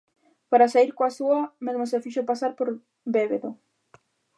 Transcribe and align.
Para 0.51 0.71
saír 0.73 0.91
coa 0.97 1.15
súa, 1.17 1.39
mesmo 1.65 1.83
se 1.91 2.01
fixo 2.03 2.27
pasar 2.29 2.51
por 2.59 2.67
bébedo. 3.15 3.49